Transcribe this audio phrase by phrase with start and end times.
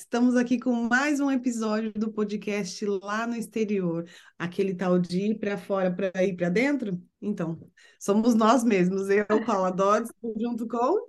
[0.00, 4.08] Estamos aqui com mais um episódio do podcast lá no exterior.
[4.38, 6.98] Aquele tal de ir para fora para ir para dentro?
[7.20, 7.60] Então,
[7.98, 9.10] somos nós mesmos.
[9.10, 11.06] Eu, Paula Dodds, junto com.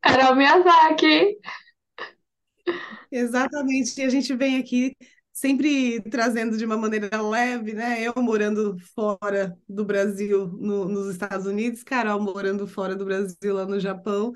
[0.00, 1.36] Carol Miyazaki.
[3.10, 4.00] Exatamente.
[4.00, 4.96] E a gente vem aqui
[5.32, 8.00] sempre trazendo de uma maneira leve, né?
[8.00, 13.66] Eu morando fora do Brasil, no, nos Estados Unidos, Carol morando fora do Brasil, lá
[13.66, 14.32] no Japão.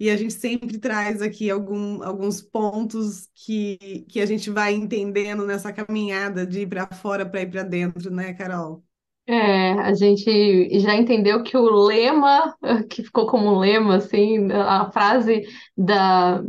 [0.00, 5.46] E a gente sempre traz aqui algum, alguns pontos que, que a gente vai entendendo
[5.46, 8.82] nessa caminhada de ir para fora para ir para dentro, né, Carol?
[9.26, 12.56] É, a gente já entendeu que o lema,
[12.88, 15.42] que ficou como lema, assim, a frase
[15.76, 16.42] da,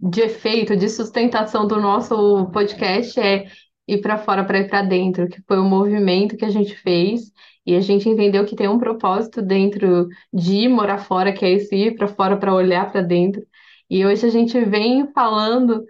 [0.00, 3.46] de efeito, de sustentação do nosso podcast é
[3.86, 7.32] ir para fora para ir para dentro, que foi o movimento que a gente fez
[7.66, 11.50] e a gente entendeu que tem um propósito dentro de ir morar fora, que é
[11.52, 13.42] esse ir para fora para olhar para dentro.
[13.90, 15.84] E hoje a gente vem falando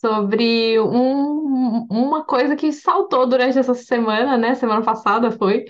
[0.00, 4.54] sobre um, uma coisa que saltou durante essa semana, né?
[4.54, 5.64] Semana passada foi,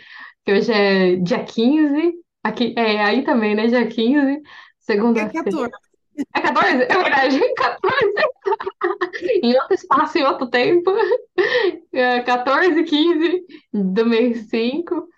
[0.45, 2.13] que hoje é dia 15,
[2.45, 3.67] aqui é aí também, né?
[3.67, 4.41] Dia 15, É
[4.79, 5.45] segunda-feira.
[5.45, 5.73] 14.
[6.35, 6.83] É 14?
[6.83, 8.15] É verdade, 14.
[9.43, 10.91] Em outro espaço, em outro tempo.
[11.93, 15.09] É 14, 15 do mês 5.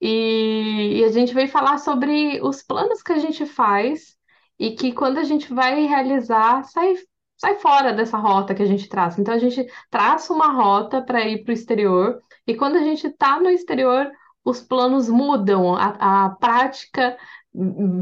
[0.00, 4.16] E, e a gente veio falar sobre os planos que a gente faz
[4.58, 6.94] e que quando a gente vai realizar, sai,
[7.36, 9.20] sai fora dessa rota que a gente traça.
[9.20, 13.06] Então a gente traça uma rota para ir para o exterior, e quando a gente
[13.06, 14.10] está no exterior,
[14.44, 17.16] os planos mudam, a, a prática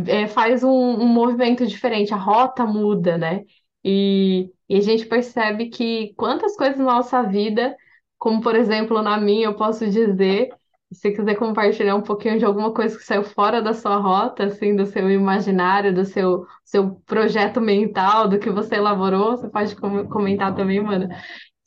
[0.07, 3.45] é, faz um, um movimento diferente, a rota muda, né?
[3.85, 7.77] E, e a gente percebe que quantas coisas na nossa vida,
[8.19, 10.51] como por exemplo na minha, eu posso dizer,
[10.95, 14.45] se você quiser compartilhar um pouquinho de alguma coisa que saiu fora da sua rota,
[14.45, 19.77] assim, do seu imaginário, do seu, seu projeto mental, do que você elaborou, você pode
[19.77, 21.09] com- comentar também, mano.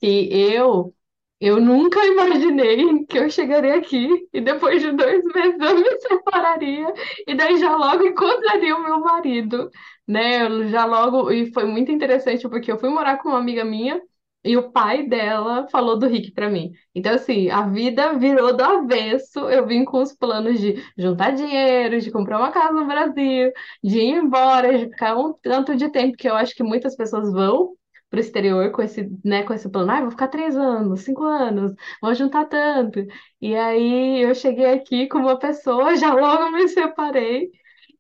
[0.02, 0.94] E eu
[1.40, 6.94] eu nunca imaginei que eu chegaria aqui e depois de dois meses eu me separaria
[7.28, 9.70] e daí já logo encontraria o meu marido,
[10.08, 10.44] né?
[10.48, 14.02] Eu já logo e foi muito interessante porque eu fui morar com uma amiga minha
[14.48, 16.72] e o pai dela falou do Rick pra mim.
[16.96, 19.40] Então assim, a vida virou do avesso.
[19.50, 23.52] Eu vim com os planos de juntar dinheiro, de comprar uma casa no Brasil,
[23.84, 27.32] de ir embora, de ficar um tanto de tempo que eu acho que muitas pessoas
[27.32, 27.76] vão
[28.10, 31.24] para o exterior com esse, né, com esse plano, ah, vou ficar três anos, cinco
[31.24, 33.06] anos, vou juntar tanto.
[33.42, 37.50] E aí eu cheguei aqui com uma pessoa, já logo me separei,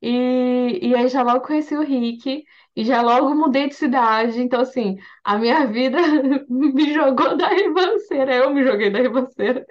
[0.02, 2.44] e, e aí já logo conheci o Rick,
[2.78, 4.42] e já logo mudei de cidade.
[4.42, 5.98] Então, assim, a minha vida
[6.50, 9.66] me jogou da ribanceira, eu me joguei da ribanceira.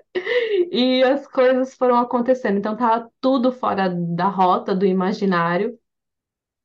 [0.73, 2.59] E as coisas foram acontecendo.
[2.59, 5.79] Então, tava tudo fora da rota, do imaginário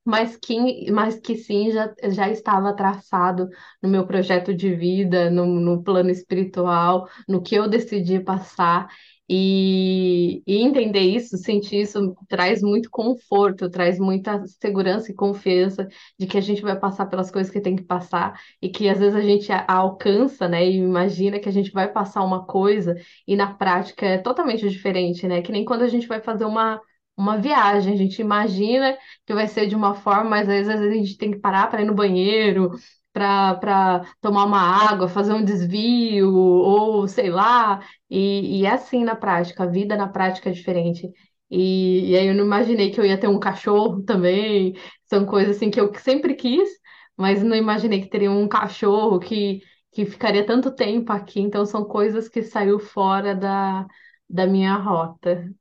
[0.03, 3.47] mas que, mas que sim, já, já estava traçado
[3.81, 8.89] no meu projeto de vida, no, no plano espiritual, no que eu decidi passar.
[9.33, 15.87] E, e entender isso, sentir isso, traz muito conforto, traz muita segurança e confiança
[16.19, 18.99] de que a gente vai passar pelas coisas que tem que passar e que às
[18.99, 22.95] vezes a gente a- alcança, né, e imagina que a gente vai passar uma coisa
[23.27, 25.41] e na prática é totalmente diferente, né?
[25.41, 26.81] Que nem quando a gente vai fazer uma,
[27.17, 30.93] uma viagem, a gente imagina que vai ser de uma forma, mas às vezes a
[30.93, 32.71] gente tem que parar para ir no banheiro,
[33.13, 39.15] para tomar uma água, fazer um desvio, ou sei lá, e, e é assim na
[39.15, 41.09] prática, a vida na prática é diferente.
[41.49, 44.73] E, e aí eu não imaginei que eu ia ter um cachorro também,
[45.05, 46.69] são coisas assim que eu sempre quis,
[47.17, 49.61] mas não imaginei que teria um cachorro que,
[49.91, 53.85] que ficaria tanto tempo aqui, então são coisas que saiu fora da,
[54.29, 55.51] da minha rota.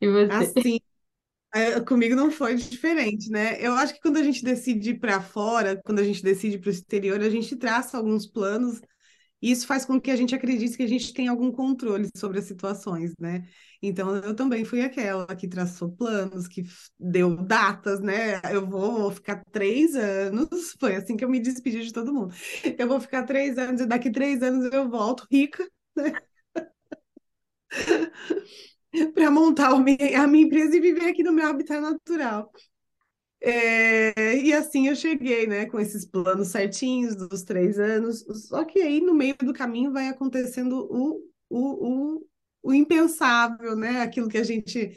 [0.00, 0.52] E você?
[0.54, 0.80] Assim,
[1.54, 3.56] é, comigo não foi diferente, né?
[3.60, 6.68] Eu acho que quando a gente decide ir para fora, quando a gente decide para
[6.68, 8.80] o exterior, a gente traça alguns planos
[9.42, 12.38] e isso faz com que a gente acredite que a gente tem algum controle sobre
[12.38, 13.46] as situações, né?
[13.82, 16.64] Então, eu também fui aquela que traçou planos, que
[16.98, 18.40] deu datas, né?
[18.50, 20.48] Eu vou ficar três anos,
[20.80, 22.34] foi assim que eu me despedi de todo mundo.
[22.78, 26.12] Eu vou ficar três anos e daqui três anos eu volto rica, né?
[29.14, 32.50] Para montar a minha empresa e viver aqui no meu habitat natural.
[33.40, 38.24] É, e assim eu cheguei, né, com esses planos certinhos dos três anos.
[38.48, 42.26] Só que aí no meio do caminho vai acontecendo o, o, o,
[42.62, 44.00] o impensável, né?
[44.02, 44.96] Aquilo que a gente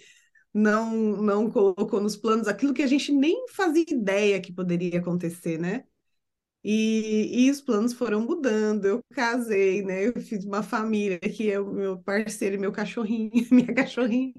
[0.54, 0.92] não,
[1.22, 5.86] não colocou nos planos, aquilo que a gente nem fazia ideia que poderia acontecer, né?
[6.64, 8.86] E, e os planos foram mudando.
[8.86, 10.08] Eu casei, né?
[10.08, 14.34] Eu fiz uma família que é o meu parceiro, e meu cachorrinho, minha cachorrinha.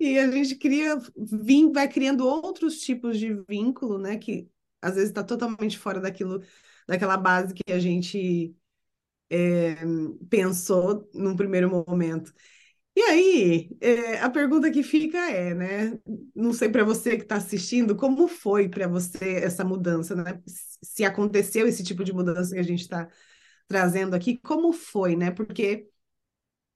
[0.00, 4.18] E a gente cria, vim, vai criando outros tipos de vínculo, né?
[4.18, 4.48] Que
[4.80, 6.42] às vezes está totalmente fora daquilo,
[6.88, 8.54] daquela base que a gente
[9.30, 9.76] é,
[10.30, 12.32] pensou num primeiro momento.
[12.94, 15.98] E aí, é, a pergunta que fica é, né?
[16.34, 20.42] Não sei para você que está assistindo, como foi para você essa mudança, né?
[20.46, 23.08] Se aconteceu esse tipo de mudança que a gente está
[23.66, 25.30] trazendo aqui, como foi, né?
[25.30, 25.88] Porque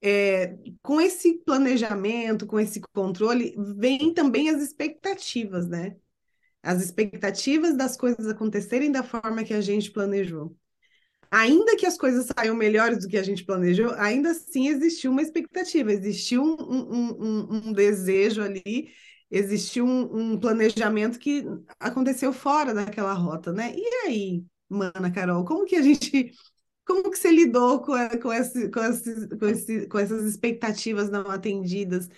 [0.03, 5.97] é, com esse planejamento, com esse controle, vem também as expectativas, né?
[6.63, 10.57] As expectativas das coisas acontecerem da forma que a gente planejou
[11.37, 15.21] ainda que as coisas saiam melhores do que a gente planejou, ainda assim existiu uma
[15.21, 18.89] expectativa, existiu um, um, um, um desejo ali,
[19.31, 21.45] existiu um, planejamento que
[21.79, 23.75] aconteceu fora daquela rota, né?
[23.77, 26.33] E aí, mana Carol, como que a gente.
[26.87, 31.29] Como que você lidou com, com, esse, com, esse, com, esse, com essas expectativas não
[31.29, 32.09] atendidas?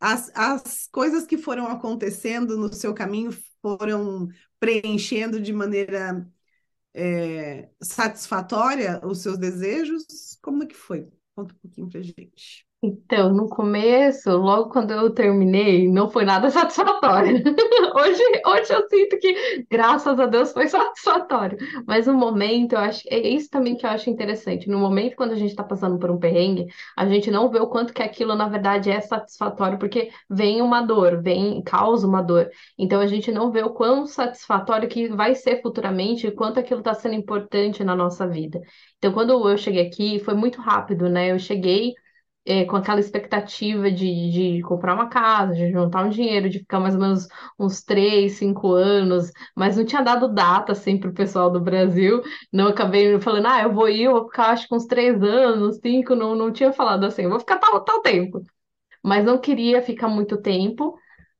[0.00, 3.30] As, as coisas que foram acontecendo no seu caminho
[3.60, 4.28] foram
[4.58, 6.26] preenchendo de maneira
[6.96, 10.38] é, satisfatória os seus desejos?
[10.42, 11.10] Como é que foi?
[11.34, 12.66] Conta um pouquinho pra gente.
[12.86, 17.42] Então, no começo, logo quando eu terminei, não foi nada satisfatório.
[17.96, 21.58] Hoje, hoje eu sinto que, graças a Deus, foi satisfatório.
[21.84, 24.68] Mas no momento, eu acho, é isso também que eu acho interessante.
[24.68, 26.66] No momento, quando a gente está passando por um perrengue,
[26.96, 30.80] a gente não vê o quanto que aquilo, na verdade, é satisfatório, porque vem uma
[30.80, 32.48] dor, vem, causa uma dor.
[32.78, 36.80] Então, a gente não vê o quão satisfatório que vai ser futuramente, e quanto aquilo
[36.80, 38.60] está sendo importante na nossa vida.
[38.98, 41.32] Então, quando eu cheguei aqui, foi muito rápido, né?
[41.32, 41.94] Eu cheguei
[42.46, 46.80] é, com aquela expectativa de, de comprar uma casa, de juntar um dinheiro, de ficar
[46.80, 47.28] mais ou menos
[47.58, 52.22] uns três, cinco anos, mas não tinha dado data assim para o pessoal do Brasil.
[52.52, 55.78] Não acabei falando, ah, eu vou ir, eu vou ficar acho que uns três anos,
[55.82, 58.42] cinco, não, não tinha falado assim, vou ficar tal, tal tempo.
[59.02, 60.98] Mas não queria ficar muito tempo.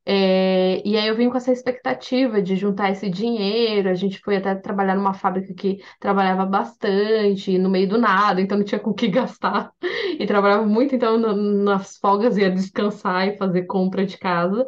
[0.08, 3.88] É, e aí eu vim com essa expectativa de juntar esse dinheiro.
[3.88, 8.56] A gente foi até trabalhar numa fábrica que trabalhava bastante, no meio do nada, então
[8.56, 9.72] não tinha com o que gastar.
[10.18, 14.64] E trabalhava muito, então no, nas folgas ia descansar e fazer compra de casa.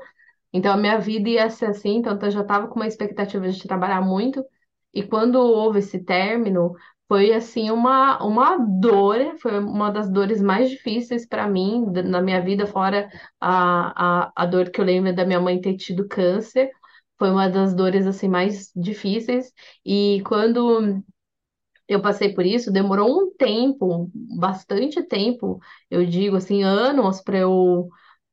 [0.53, 3.63] Então a minha vida ia ser assim, então eu já estava com uma expectativa de
[3.69, 4.45] trabalhar muito.
[4.95, 6.75] E quando houve esse término,
[7.09, 12.41] foi assim uma, uma dor, foi uma das dores mais difíceis para mim na minha
[12.43, 13.11] vida, fora
[13.41, 16.71] a, a, a dor que eu lembro da minha mãe ter tido câncer,
[17.19, 19.53] foi uma das dores assim mais difíceis.
[19.85, 21.03] E quando
[21.89, 25.59] eu passei por isso, demorou um tempo, bastante tempo,
[25.91, 27.89] eu digo assim, anos para eu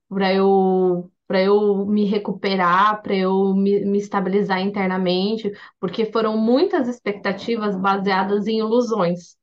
[0.10, 6.88] para eu para eu me recuperar, para eu me, me, estabilizar internamente, porque foram muitas
[6.88, 9.36] expectativas baseadas em ilusões.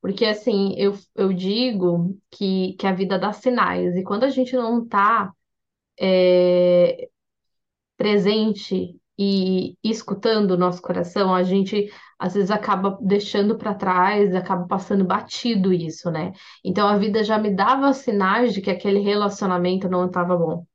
[0.00, 4.54] Porque, assim, eu, eu digo que, que a vida dá sinais, e quando a gente
[4.56, 5.32] não está
[6.00, 7.08] é,
[7.96, 14.66] presente e escutando o nosso coração, a gente às vezes acaba deixando para trás, acaba
[14.66, 16.32] passando batido isso, né?
[16.64, 20.66] Então a vida já me dava sinais de que aquele relacionamento não estava bom.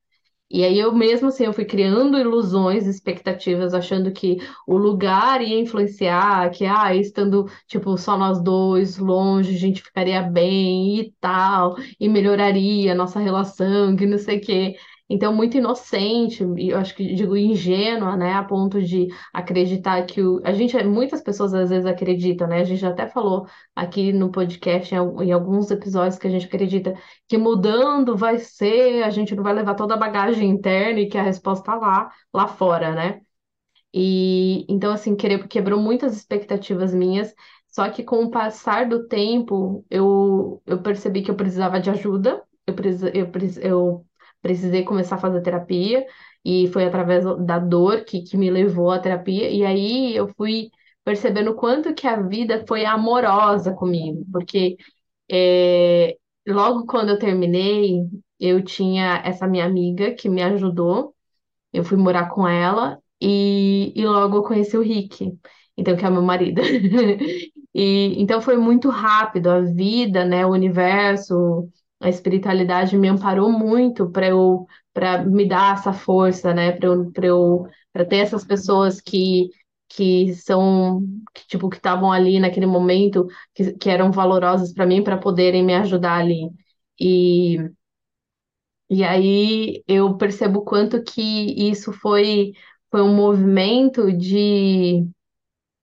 [0.52, 5.60] E aí eu mesmo assim, eu fui criando ilusões, expectativas, achando que o lugar ia
[5.60, 11.76] influenciar, que ah, estando tipo só nós dois, longe, a gente ficaria bem e tal,
[12.00, 14.76] e melhoraria a nossa relação, que não sei o quê.
[15.12, 20.22] Então, muito inocente, e eu acho que digo ingênua, né, a ponto de acreditar que
[20.22, 20.40] o...
[20.46, 22.60] a gente, muitas pessoas às vezes acreditam, né?
[22.60, 26.94] A gente até falou aqui no podcast, em alguns episódios, que a gente acredita
[27.28, 31.18] que mudando vai ser, a gente não vai levar toda a bagagem interna e que
[31.18, 33.22] a resposta está lá, lá fora, né?
[33.94, 37.34] E então, assim, quebrou muitas expectativas minhas.
[37.68, 42.44] Só que com o passar do tempo, eu, eu percebi que eu precisava de ajuda,
[42.68, 42.76] eu,
[43.14, 43.32] eu,
[43.62, 44.06] eu
[44.42, 46.06] precisei começar a fazer terapia,
[46.44, 50.70] e foi através da dor que, que me levou à terapia, e aí eu fui
[51.04, 54.78] percebendo quanto que a vida foi amorosa comigo, porque
[55.32, 56.18] é,
[56.48, 58.02] logo quando eu terminei,
[58.40, 61.16] eu tinha essa minha amiga que me ajudou,
[61.74, 65.38] eu fui morar com ela, e, e logo eu conheci o Rick,
[65.78, 66.62] então que é meu marido.
[67.74, 71.70] E então foi muito rápido a vida, né, o universo,
[72.00, 77.12] a espiritualidade me amparou muito para eu para me dar essa força, né, para eu
[77.12, 79.50] para eu para ter essas pessoas que
[79.90, 81.02] que são
[81.34, 83.26] que, tipo que estavam ali naquele momento
[83.56, 86.50] que, que eram valorosas para mim para poderem me ajudar ali.
[87.00, 87.58] E
[88.90, 91.22] e aí eu percebo quanto que
[91.70, 92.54] isso foi
[92.92, 95.06] foi um movimento de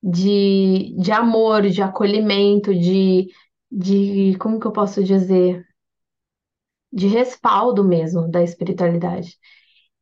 [0.03, 3.29] de, de amor, de acolhimento, de,
[3.73, 5.66] de como que eu posso dizer?
[6.97, 9.38] De respaldo mesmo da espiritualidade.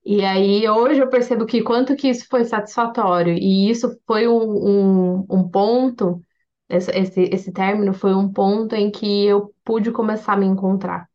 [0.05, 5.23] E aí hoje eu percebo que quanto que isso foi satisfatório, e isso foi um,
[5.23, 6.21] um, um ponto
[6.69, 11.09] Esse, esse, término foi um ponto em que eu pude começar a me encontrar.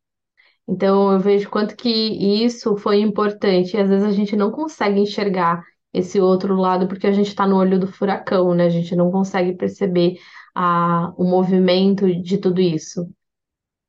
[0.67, 3.75] Então, eu vejo quanto que isso foi importante.
[3.75, 7.47] E às vezes a gente não consegue enxergar esse outro lado porque a gente está
[7.47, 8.65] no olho do furacão, né?
[8.65, 10.17] A gente não consegue perceber
[10.55, 13.09] a, o movimento de tudo isso.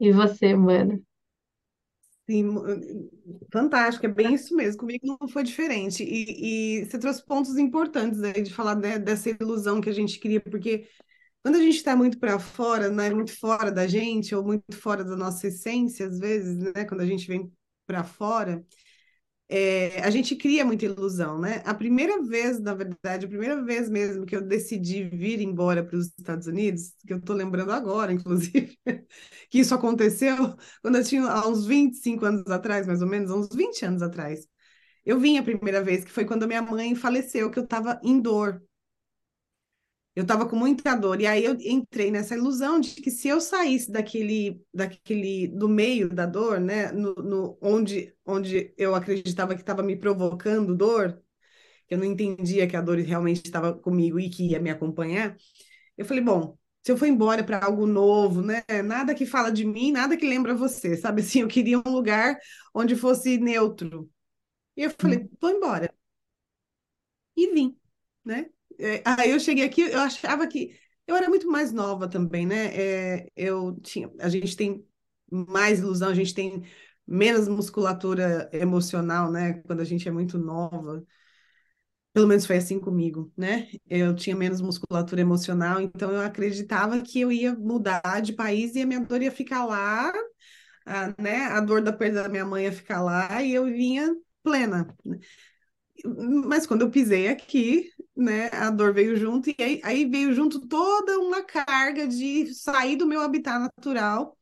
[0.01, 1.03] E você, mano?
[2.31, 3.11] Sim,
[3.53, 4.79] fantástico, é bem isso mesmo.
[4.81, 6.05] Comigo não foi diferente.
[6.05, 10.19] E, e você trouxe pontos importantes aí de falar de- dessa ilusão que a gente
[10.21, 10.87] cria, porque
[11.43, 15.05] quando a gente está muito para fora, né, muito fora da gente, ou muito fora
[15.05, 17.53] da nossa essência, às vezes, né, quando a gente vem
[17.87, 18.65] para fora.
[19.53, 21.61] É, a gente cria muita ilusão, né?
[21.67, 25.97] A primeira vez, na verdade, a primeira vez mesmo que eu decidi vir embora para
[25.97, 28.79] os Estados Unidos, que eu estou lembrando agora, inclusive,
[29.51, 30.37] que isso aconteceu
[30.83, 34.47] quando eu tinha uns 25 anos atrás, mais ou menos, uns 20 anos atrás.
[35.05, 38.01] Eu vim a primeira vez, que foi quando a minha mãe faleceu, que eu estava
[38.05, 38.63] em dor.
[40.15, 41.21] Eu estava com muita dor.
[41.21, 46.09] E aí eu entrei nessa ilusão de que se eu saísse daquele, daquele do meio
[46.09, 51.23] da dor, né, no, no onde, onde eu acreditava que estava me provocando dor,
[51.89, 55.37] eu não entendia que a dor realmente estava comigo e que ia me acompanhar.
[55.97, 59.65] Eu falei, bom, se eu for embora para algo novo, né, nada que fala de
[59.65, 62.39] mim, nada que lembra você, sabe assim, eu queria um lugar
[62.75, 64.11] onde fosse neutro.
[64.77, 65.93] E eu falei, vou embora.
[67.37, 67.77] E vim,
[68.25, 68.51] né?
[68.81, 72.67] É, aí eu cheguei aqui, eu achava que eu era muito mais nova também, né?
[72.75, 74.87] É, eu tinha, a gente tem
[75.31, 76.63] mais ilusão, a gente tem
[77.07, 79.55] menos musculatura emocional, né?
[79.65, 81.05] Quando a gente é muito nova.
[82.13, 83.69] Pelo menos foi assim comigo, né?
[83.89, 88.83] Eu tinha menos musculatura emocional, então eu acreditava que eu ia mudar de país e
[88.83, 90.13] a minha dor ia ficar lá,
[90.87, 91.47] a, né?
[91.47, 94.89] A dor da perda da minha mãe ia ficar lá e eu vinha plena.
[96.47, 100.61] Mas quando eu pisei aqui, né, a dor veio junto, e aí, aí veio junto
[100.67, 104.37] toda uma carga de sair do meu habitat natural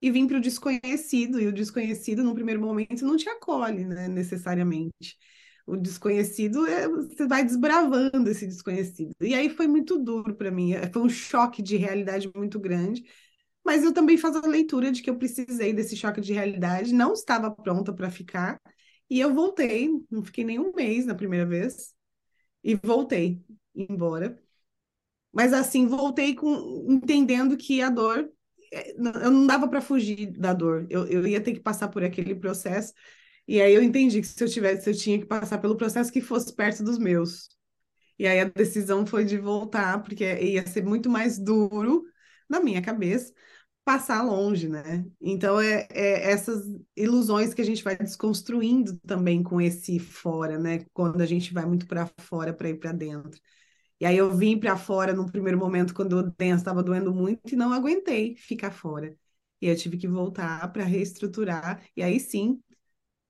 [0.00, 4.08] e vir para o desconhecido, e o desconhecido, no primeiro momento, não te acolhe, né,
[4.08, 5.16] necessariamente.
[5.66, 9.14] O desconhecido, é, você vai desbravando esse desconhecido.
[9.22, 13.02] E aí foi muito duro para mim, é, foi um choque de realidade muito grande,
[13.64, 17.14] mas eu também faço a leitura de que eu precisei desse choque de realidade, não
[17.14, 18.60] estava pronta para ficar,
[19.08, 21.93] e eu voltei, não fiquei nem um mês na primeira vez,
[22.64, 23.44] e voltei
[23.74, 24.40] embora.
[25.32, 28.30] Mas assim, voltei com entendendo que a dor,
[28.72, 32.04] é, eu não dava para fugir da dor, eu, eu ia ter que passar por
[32.04, 32.92] aquele processo,
[33.46, 36.12] e aí eu entendi que se eu tivesse, se eu tinha que passar pelo processo
[36.12, 37.48] que fosse perto dos meus.
[38.18, 42.04] E aí a decisão foi de voltar, porque ia ser muito mais duro
[42.48, 43.32] na minha cabeça
[43.84, 45.04] passar longe, né?
[45.20, 46.64] Então é, é, essas
[46.96, 50.86] ilusões que a gente vai desconstruindo também com esse fora, né?
[50.92, 53.40] Quando a gente vai muito para fora para ir para dentro.
[54.00, 57.52] E aí eu vim para fora num primeiro momento quando o dentro estava doendo muito
[57.52, 59.16] e não aguentei ficar fora.
[59.60, 61.82] E eu tive que voltar para reestruturar.
[61.96, 62.62] E aí sim,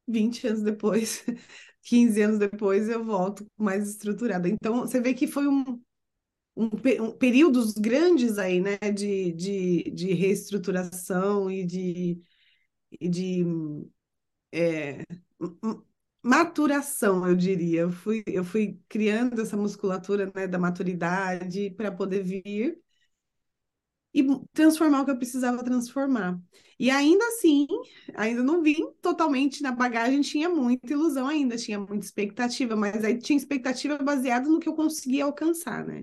[0.09, 1.25] 20 anos depois,
[1.83, 4.49] 15 anos depois, eu volto mais estruturada.
[4.49, 5.81] Então você vê que foi um,
[6.57, 12.21] um, um, períodos grandes aí, né, de, de, de reestruturação e de,
[13.01, 13.45] e de
[14.53, 15.05] é,
[16.23, 17.83] maturação, eu diria.
[17.83, 22.81] Eu fui, eu fui criando essa musculatura, né, da maturidade para poder vir
[24.15, 26.41] e transformar o que eu precisava transformar.
[26.79, 27.67] E ainda assim,
[28.15, 33.19] ainda não vim totalmente na bagagem, tinha muita ilusão ainda, tinha muita expectativa, mas aí
[33.19, 36.01] tinha expectativa baseada no que eu conseguia alcançar, né?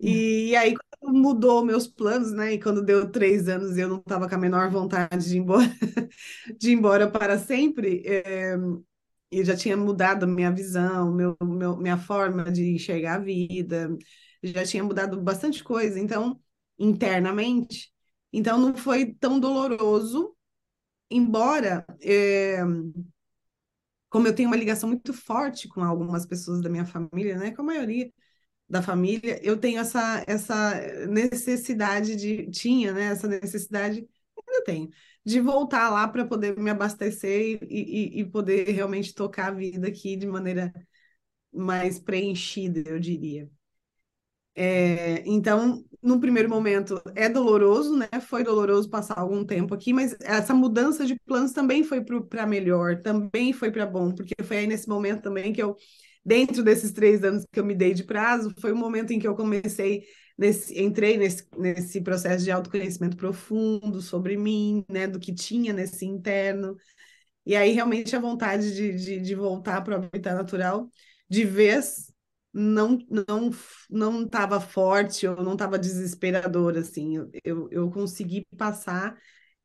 [0.00, 2.54] E, aí, quando mudou meus planos, né?
[2.54, 5.38] E quando deu três anos e eu não estava com a menor vontade de ir
[5.40, 5.64] embora,
[6.58, 8.56] de ir embora para sempre, é,
[9.30, 13.96] e já tinha mudado minha visão, meu, meu, minha forma de enxergar a vida,
[14.42, 16.40] já tinha mudado bastante coisa, então,
[16.78, 17.92] internamente.
[18.32, 20.36] Então, não foi tão doloroso,
[21.10, 22.58] embora, é,
[24.10, 27.50] como eu tenho uma ligação muito forte com algumas pessoas da minha família, né?
[27.50, 28.10] Com a maioria
[28.68, 34.06] da família, eu tenho essa, essa necessidade de, tinha, né, essa necessidade,
[34.36, 34.90] ainda tenho,
[35.24, 39.88] de voltar lá para poder me abastecer e, e, e, poder realmente tocar a vida
[39.88, 40.72] aqui de maneira
[41.52, 43.50] mais preenchida, eu diria.
[44.54, 48.08] É, então, no primeiro momento, é doloroso, né?
[48.20, 53.00] Foi doloroso passar algum tempo aqui, mas essa mudança de planos também foi para melhor,
[53.00, 55.76] também foi para bom, porque foi aí nesse momento também que eu
[56.28, 59.26] dentro desses três anos que eu me dei de prazo, foi o momento em que
[59.26, 60.04] eu comecei,
[60.36, 66.04] nesse, entrei nesse, nesse processo de autoconhecimento profundo sobre mim, né, do que tinha nesse
[66.04, 66.76] interno.
[67.46, 70.90] E aí, realmente, a vontade de, de, de voltar para o habitat natural,
[71.30, 72.12] de vez,
[72.52, 73.50] não não
[73.88, 77.16] não estava forte ou não estava desesperador assim.
[77.16, 79.16] Eu, eu, eu consegui passar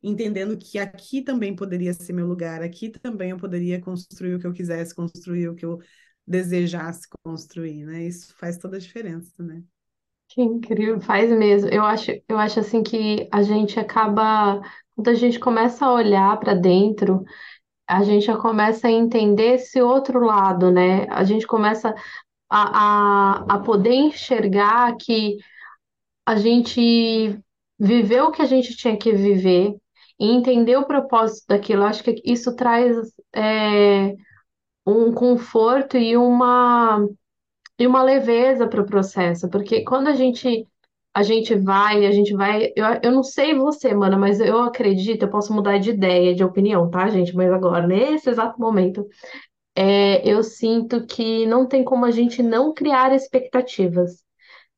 [0.01, 4.45] entendendo que aqui também poderia ser meu lugar, aqui também eu poderia construir o que
[4.45, 5.79] eu quisesse construir, o que eu
[6.25, 8.03] desejasse construir, né?
[8.03, 9.63] Isso faz toda a diferença, né?
[10.29, 11.69] Que incrível, faz mesmo.
[11.69, 14.61] Eu acho, eu acho assim que a gente acaba,
[14.95, 17.23] quando a gente começa a olhar para dentro,
[17.87, 21.05] a gente já começa a entender esse outro lado, né?
[21.09, 21.93] A gente começa
[22.49, 25.37] a, a, a poder enxergar que
[26.25, 27.37] a gente
[27.79, 29.75] viveu o que a gente tinha que viver
[30.19, 31.83] e entender o propósito daquilo.
[31.83, 32.95] Eu acho que isso traz
[33.35, 34.15] é,
[34.85, 37.07] um conforto e uma,
[37.79, 40.67] e uma leveza para o processo, porque quando a gente
[41.13, 42.71] a gente vai, a gente vai.
[42.75, 46.43] Eu, eu não sei você, mana, mas eu acredito, eu posso mudar de ideia, de
[46.43, 47.35] opinião, tá, gente?
[47.35, 49.07] Mas agora, nesse exato momento,
[49.75, 54.23] é, eu sinto que não tem como a gente não criar expectativas.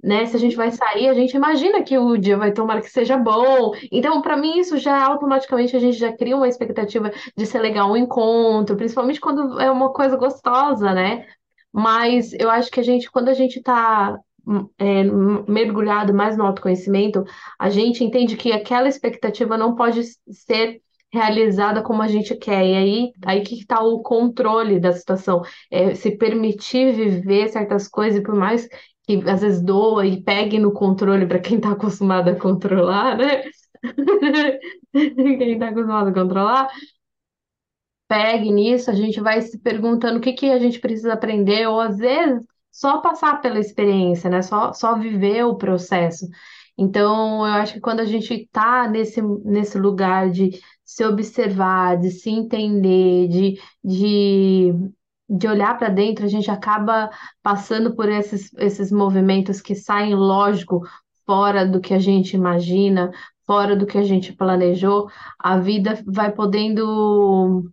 [0.04, 0.26] Né?
[0.26, 3.18] Se a gente vai sair, a gente imagina que o dia vai tomar que seja
[3.18, 3.72] bom.
[3.92, 7.92] Então, para mim, isso já automaticamente a gente já cria uma expectativa de ser legal
[7.92, 11.26] um encontro, principalmente quando é uma coisa gostosa, né?
[11.74, 14.18] Mas eu acho que a gente, quando a gente está
[14.78, 15.04] é,
[15.48, 17.24] mergulhado mais no autoconhecimento,
[17.60, 22.66] a gente entende que aquela expectativa não pode ser realizada como a gente quer.
[22.66, 25.42] E aí, aí que está o controle da situação.
[25.72, 28.68] É, se permitir viver certas coisas, por mais
[29.06, 33.44] que às vezes doa e pegue no controle para quem está acostumado a controlar, né?
[34.92, 36.70] quem está acostumado a controlar,
[38.08, 41.80] pegue nisso, a gente vai se perguntando o que que a gente precisa aprender, ou
[41.80, 44.42] às vezes só passar pela experiência, né?
[44.42, 46.28] Só, só viver o processo.
[46.78, 52.12] Então, eu acho que quando a gente está nesse, nesse lugar de se observar, de
[52.12, 54.74] se entender, de, de,
[55.28, 57.10] de olhar para dentro, a gente acaba
[57.42, 60.82] passando por esses, esses movimentos que saem, lógico,
[61.26, 63.12] fora do que a gente imagina,
[63.46, 65.08] fora do que a gente planejou,
[65.40, 67.70] a vida vai podendo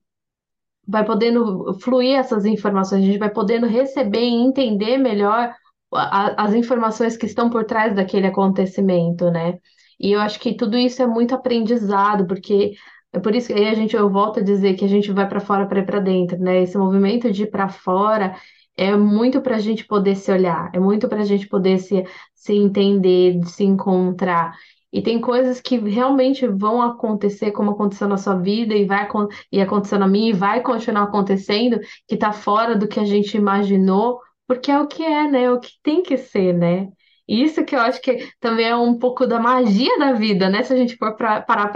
[0.87, 5.55] vai podendo fluir essas informações, a gente vai podendo receber e entender melhor
[5.93, 9.59] as informações que estão por trás daquele acontecimento, né?
[10.01, 12.73] E eu acho que tudo isso é muito aprendizado, porque
[13.13, 15.29] é por isso que aí a gente eu volto a dizer que a gente vai
[15.29, 16.63] para fora para ir para dentro, né?
[16.63, 18.35] Esse movimento de ir para fora
[18.77, 22.05] é muito para a gente poder se olhar, é muito para a gente poder se,
[22.35, 24.55] se entender, se encontrar.
[24.93, 29.09] E tem coisas que realmente vão acontecer, como aconteceu na sua vida, e vai
[29.51, 33.37] e aconteceu na minha, e vai continuar acontecendo, que está fora do que a gente
[33.37, 35.45] imaginou, porque é o que é, né?
[35.45, 36.89] É o que tem que ser, né?
[37.29, 40.63] Isso que eu acho que também é um pouco da magia da vida, né?
[40.63, 41.69] Se a gente for pra, parar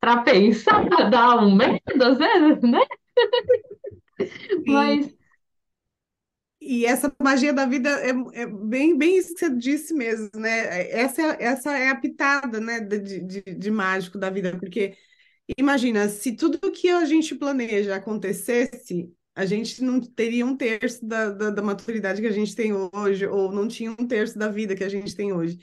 [0.00, 2.80] para pensar, dá um medo às vezes, né?
[4.66, 5.14] Mas
[6.66, 10.90] e essa magia da vida é, é, bem, bem isso que você disse mesmo, né?
[10.90, 14.96] Essa é, essa é a pitada, né, de, de, de mágico da vida, porque
[15.58, 21.30] imagina, se tudo que a gente planeja acontecesse, a gente não teria um terço da,
[21.30, 24.76] da, da maturidade que a gente tem hoje, ou não tinha um terço da vida
[24.76, 25.58] que a gente tem hoje.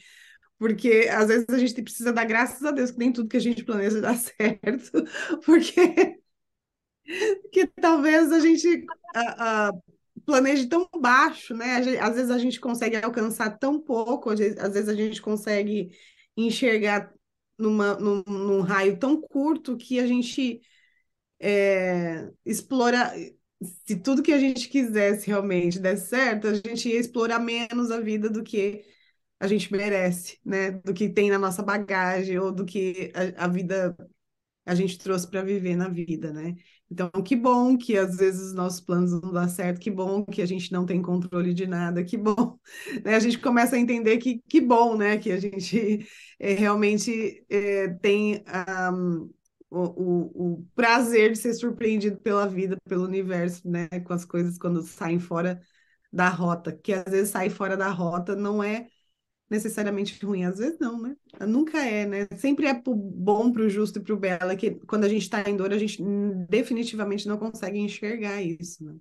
[0.57, 3.41] Porque às vezes a gente precisa dar graças a Deus que nem tudo que a
[3.41, 5.03] gente planeja dá certo,
[5.45, 6.19] porque
[7.51, 8.85] que talvez a gente
[10.25, 11.77] planeje tão baixo, né?
[11.99, 15.89] Às vezes a gente consegue alcançar tão pouco, às vezes a gente consegue
[16.37, 17.11] enxergar
[17.57, 20.61] numa, num, num raio tão curto que a gente
[21.39, 23.13] é, explora.
[23.85, 27.99] Se tudo que a gente quisesse realmente der certo, a gente ia explorar menos a
[27.99, 28.83] vida do que
[29.39, 30.71] a gente merece, né?
[30.71, 33.95] Do que tem na nossa bagagem ou do que a, a vida
[34.65, 36.55] a gente trouxe para viver na vida, né?
[36.89, 40.41] Então, que bom que às vezes os nossos planos não dão certo, que bom que
[40.41, 42.57] a gente não tem controle de nada, que bom.
[43.03, 43.15] Né?
[43.15, 45.17] A gente começa a entender que que bom, né?
[45.17, 46.07] Que a gente
[46.39, 48.43] é, realmente é, tem
[48.93, 49.29] um,
[49.71, 53.87] o, o, prazer de ser surpreendido pela vida, pelo universo, né?
[54.05, 55.61] Com as coisas quando saem fora
[56.11, 58.87] da rota, que às vezes sair fora da rota não é
[59.49, 61.15] necessariamente ruim, às vezes não, né?
[61.47, 62.27] Nunca é, né?
[62.35, 65.55] Sempre é pro bom, pro justo e pro belo, que quando a gente está em
[65.55, 66.03] dor, a gente
[66.49, 68.95] definitivamente não consegue enxergar isso, né?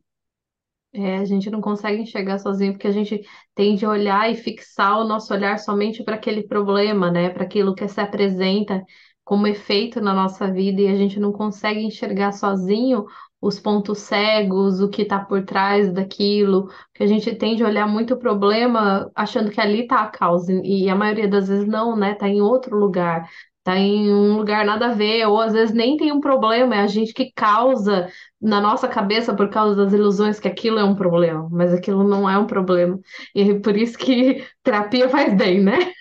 [0.93, 3.21] É, a gente não consegue enxergar sozinho porque a gente
[3.55, 7.31] tende a olhar e fixar o nosso olhar somente para aquele problema, né?
[7.31, 8.85] Para aquilo que se apresenta
[9.31, 13.07] como efeito na nossa vida e a gente não consegue enxergar sozinho
[13.41, 17.87] os pontos cegos, o que está por trás daquilo, que a gente tende a olhar
[17.87, 21.97] muito o problema achando que ali está a causa, e a maioria das vezes não,
[21.97, 22.13] né?
[22.13, 23.27] Está em outro lugar.
[23.63, 26.81] tá em um lugar nada a ver, ou às vezes nem tem um problema, é
[26.81, 28.09] a gente que causa
[28.41, 32.29] na nossa cabeça por causa das ilusões que aquilo é um problema, mas aquilo não
[32.29, 32.99] é um problema.
[33.35, 35.79] E é por isso que terapia faz bem, né?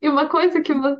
[0.00, 0.96] E uma coisa que, vo-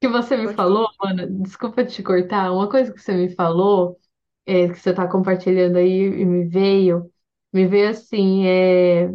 [0.00, 3.98] que você me falou, Ana, desculpa te cortar, uma coisa que você me falou,
[4.46, 7.10] é, que você está compartilhando aí e me veio,
[7.52, 9.10] me veio assim, é.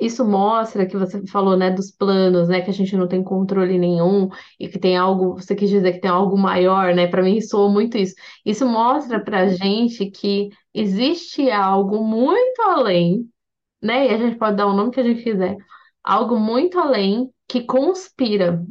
[0.00, 3.78] Isso mostra que você falou, né, dos planos, né, que a gente não tem controle
[3.78, 7.06] nenhum e que tem algo, você quis dizer que tem algo maior, né?
[7.06, 8.14] Para mim soou muito isso.
[8.44, 13.30] Isso mostra pra gente que existe algo muito além,
[13.82, 14.08] né?
[14.08, 15.56] E a gente pode dar o nome que a gente quiser,
[16.04, 18.64] algo muito além que conspira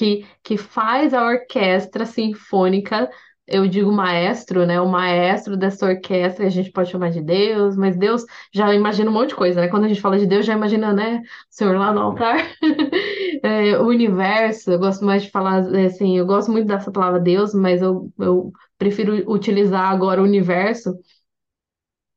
[0.00, 3.10] que, que faz a orquestra sinfônica,
[3.46, 4.80] eu digo maestro, né?
[4.80, 9.12] O maestro dessa orquestra, a gente pode chamar de Deus, mas Deus já imagina um
[9.14, 9.68] monte de coisa, né?
[9.68, 11.18] Quando a gente fala de Deus, já imagina, né?
[11.20, 12.38] O Senhor lá no altar.
[13.42, 17.18] É, o universo, eu gosto mais de falar, é, assim, eu gosto muito dessa palavra
[17.20, 20.94] Deus, mas eu, eu prefiro utilizar agora o universo.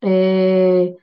[0.01, 0.93] É,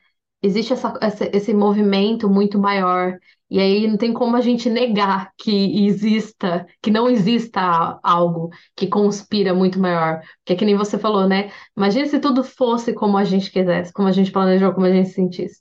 [0.42, 3.18] existe essa, essa- esse movimento muito maior.
[3.50, 8.86] E aí não tem como a gente negar que exista, que não exista algo que
[8.86, 10.20] conspira muito maior.
[10.38, 11.50] Porque é que nem você falou, né?
[11.76, 15.10] Imagina se tudo fosse como a gente quisesse, como a gente planejou, como a gente
[15.10, 15.60] sentisse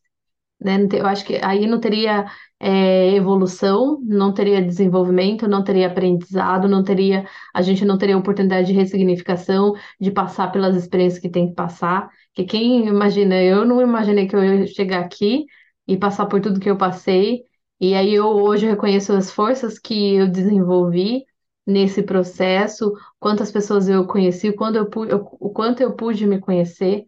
[0.59, 0.77] né?
[0.93, 2.25] Eu acho que aí não teria
[2.59, 8.67] é, evolução, não teria desenvolvimento, não teria aprendizado, não teria, a gente não teria oportunidade
[8.67, 12.09] de ressignificação, de passar pelas experiências que tem que passar.
[12.33, 15.45] Que quem imagina, eu não imaginei que eu ia chegar aqui
[15.87, 17.43] e passar por tudo que eu passei,
[17.79, 21.25] e aí eu hoje reconheço as forças que eu desenvolvi
[21.65, 26.39] nesse processo, quantas pessoas eu conheci, quando eu, pu- eu- o quanto eu pude me
[26.39, 27.05] conhecer.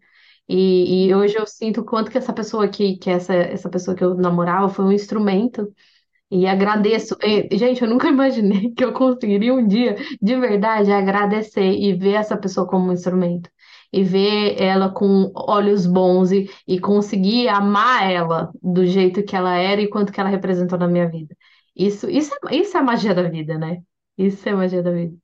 [0.48, 4.04] E, e hoje eu sinto quanto que essa pessoa aqui, que essa, essa pessoa que
[4.04, 5.72] eu namorava, foi um instrumento.
[6.30, 7.16] E agradeço.
[7.22, 12.14] E, gente, eu nunca imaginei que eu conseguiria um dia, de verdade, agradecer e ver
[12.14, 13.50] essa pessoa como um instrumento.
[13.92, 19.54] E ver ela com olhos bons e, e conseguir amar ela do jeito que ela
[19.56, 21.36] era e quanto que ela representou na minha vida.
[21.76, 23.82] Isso, isso, é, isso é a magia da vida, né?
[24.16, 25.16] Isso é a magia da vida.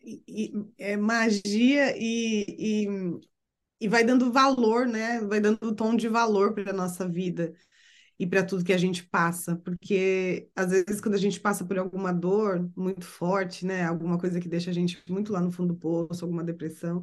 [0.00, 2.88] E, e- é magia e, e,
[3.80, 5.20] e vai dando valor, né?
[5.22, 7.54] Vai dando tom de valor para a nossa vida
[8.18, 11.78] e para tudo que a gente passa, porque às vezes quando a gente passa por
[11.78, 13.84] alguma dor muito forte, né?
[13.86, 17.02] Alguma coisa que deixa a gente muito lá no fundo do poço, alguma depressão,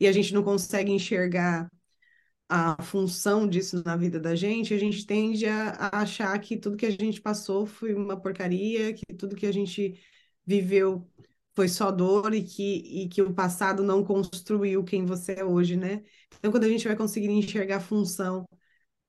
[0.00, 1.70] e a gente não consegue enxergar
[2.48, 6.76] a função disso na vida da gente, a gente tende a, a achar que tudo
[6.76, 10.00] que a gente passou foi uma porcaria, que tudo que a gente
[10.44, 11.08] viveu
[11.54, 15.76] foi só dor e que, e que o passado não construiu quem você é hoje,
[15.76, 16.02] né?
[16.38, 18.46] Então, quando a gente vai conseguir enxergar a função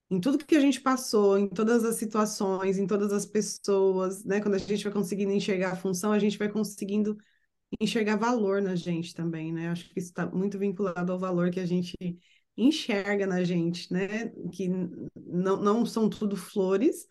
[0.10, 4.42] em tudo que a gente passou, em todas as situações, em todas as pessoas, né?
[4.42, 7.18] Quando a gente vai conseguindo enxergar a função, a gente vai conseguindo
[7.80, 9.70] enxergar valor na gente também, né?
[9.70, 11.96] Acho que isso está muito vinculado ao valor que a gente
[12.58, 14.30] enxerga na gente, né?
[14.54, 14.68] Que
[15.16, 17.08] não, não são tudo flores,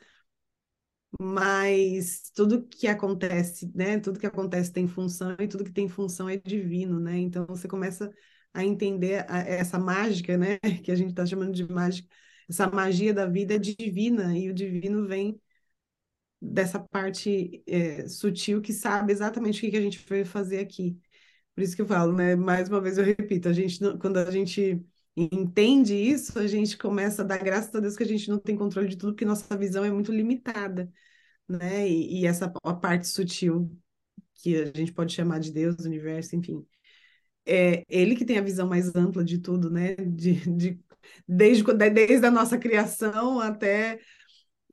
[1.21, 3.99] mas tudo que acontece, né?
[3.99, 7.19] Tudo que acontece tem função e tudo que tem função é divino, né?
[7.19, 8.11] Então você começa
[8.55, 10.59] a entender a, essa mágica, né?
[10.85, 12.09] Que a gente está chamando de mágica.
[12.49, 15.41] Essa magia da vida é divina e o divino vem
[16.41, 20.99] dessa parte é, sutil que sabe exatamente o que, que a gente veio fazer aqui.
[21.55, 22.37] Por isso que eu falo, né?
[22.37, 24.83] Mais uma vez eu repito, a gente quando a gente
[25.17, 28.57] entende isso, a gente começa a dar graças a Deus que a gente não tem
[28.57, 30.91] controle de tudo, porque nossa visão é muito limitada,
[31.49, 31.89] né?
[31.89, 33.71] E, e essa a parte sutil
[34.37, 36.67] que a gente pode chamar de Deus, universo, enfim,
[37.47, 39.95] é ele que tem a visão mais ampla de tudo, né?
[39.97, 40.81] De, de
[41.27, 44.01] desde desde a nossa criação até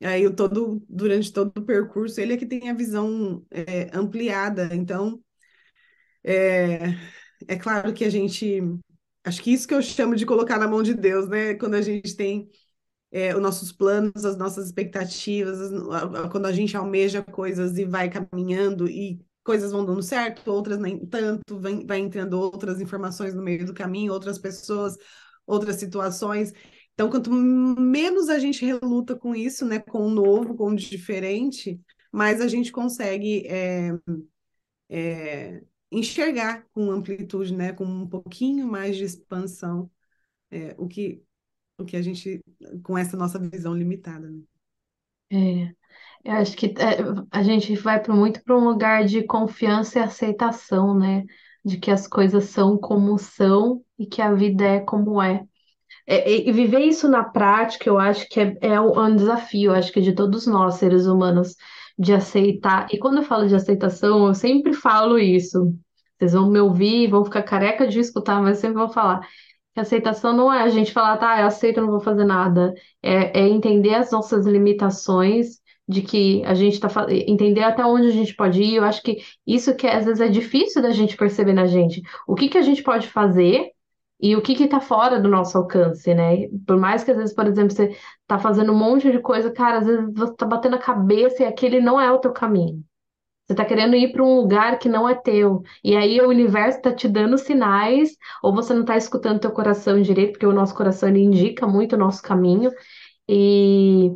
[0.02, 4.74] aí o todo durante todo o percurso, ele é que tem a visão é, ampliada.
[4.74, 5.22] Então
[6.22, 6.78] É,
[7.48, 8.60] é claro que a gente.
[9.24, 11.54] Acho que isso que eu chamo de colocar na mão de Deus, né?
[11.54, 12.50] Quando a gente tem
[13.12, 15.58] é, os nossos planos, as nossas expectativas,
[16.32, 21.06] quando a gente almeja coisas e vai caminhando e coisas vão dando certo, outras nem
[21.06, 24.96] tanto, vem, vai entrando outras informações no meio do caminho, outras pessoas,
[25.46, 26.52] outras situações.
[26.98, 29.78] Então, quanto menos a gente reluta com isso, né?
[29.78, 31.80] Com o novo, com o diferente,
[32.10, 33.46] mais a gente consegue.
[33.46, 33.92] é,
[34.88, 39.90] é, enxergar com amplitude, né, com um pouquinho mais de expansão,
[40.50, 41.22] é, o que
[41.78, 42.40] o que a gente
[42.82, 44.42] com essa nossa visão limitada, né?
[45.30, 45.74] É.
[46.24, 46.98] Eu acho que é,
[47.30, 51.24] a gente vai muito para um lugar de confiança e aceitação, né?
[51.64, 55.47] De que as coisas são como são e que a vida é como é.
[56.10, 59.92] É, e viver isso na prática, eu acho que é, é um é desafio, acho
[59.92, 61.54] que de todos nós, seres humanos,
[61.98, 62.86] de aceitar.
[62.90, 65.74] E quando eu falo de aceitação, eu sempre falo isso.
[66.18, 69.20] Vocês vão me ouvir, vão ficar careca de escutar, mas sempre vou falar.
[69.74, 72.72] Que aceitação não é a gente falar, tá, eu aceito, eu não vou fazer nada.
[73.02, 78.08] É, é entender as nossas limitações, de que a gente tá fa- entender até onde
[78.08, 78.76] a gente pode ir.
[78.76, 82.02] Eu acho que isso que às vezes é difícil da gente perceber na gente.
[82.26, 83.70] O que que a gente pode fazer
[84.20, 86.48] e o que que tá fora do nosso alcance, né?
[86.66, 89.78] Por mais que às vezes, por exemplo, você tá fazendo um monte de coisa, cara,
[89.78, 92.84] às vezes você tá batendo a cabeça e aquele não é o teu caminho.
[93.46, 95.62] Você tá querendo ir para um lugar que não é teu.
[95.82, 98.10] E aí o universo tá te dando sinais,
[98.42, 101.94] ou você não tá escutando teu coração direito, porque o nosso coração ele indica muito
[101.94, 102.70] o nosso caminho.
[103.28, 104.12] E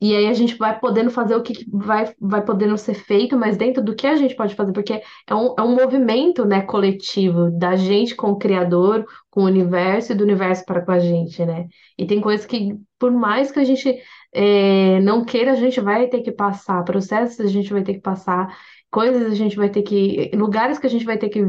[0.00, 3.56] e aí a gente vai podendo fazer o que vai, vai podendo ser feito, mas
[3.56, 7.50] dentro do que a gente pode fazer, porque é um, é um movimento, né, coletivo,
[7.50, 11.44] da gente com o Criador, com o universo e do universo para com a gente,
[11.44, 11.66] né?
[11.98, 14.00] E tem coisas que, por mais que a gente
[14.32, 18.00] é, não queira, a gente vai ter que passar, processos a gente vai ter que
[18.00, 18.56] passar,
[18.90, 21.42] coisas a gente vai ter que, lugares que a gente vai ter que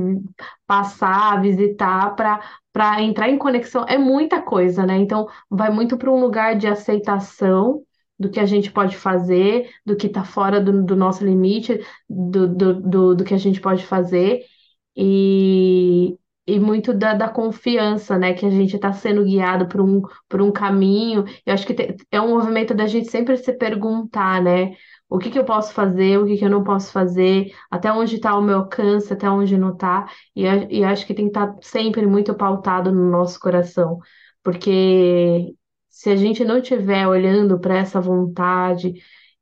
[0.65, 3.85] passar, visitar para para entrar em conexão.
[3.87, 4.95] É muita coisa, né?
[4.97, 7.83] Então, vai muito para um lugar de aceitação
[8.19, 11.79] do que a gente pode fazer, do que está fora do, do nosso limite,
[12.09, 14.41] do, do, do, do que a gente pode fazer,
[14.95, 20.01] e, e muito da, da confiança, né, que a gente está sendo guiado por um,
[20.27, 21.25] por um caminho.
[21.45, 24.73] Eu acho que te- é um movimento da gente sempre se perguntar, né,
[25.09, 28.15] o que que eu posso fazer, o que que eu não posso fazer, até onde
[28.15, 30.43] está o meu alcance, até onde não está, e,
[30.79, 33.99] e acho que tem que estar sempre muito pautado no nosso coração.
[34.43, 35.53] Porque
[35.99, 38.93] se a gente não estiver olhando para essa vontade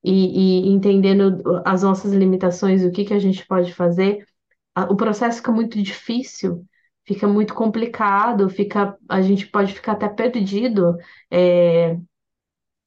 [0.04, 4.26] e, e entendendo as nossas limitações, o que que a gente pode fazer,
[4.76, 6.66] a- o processo fica muito difícil,
[7.06, 10.96] fica muito complicado, fica, a gente pode ficar até perdido,
[11.32, 11.98] é,